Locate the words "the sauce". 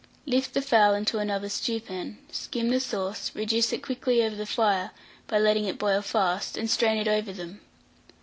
2.69-3.29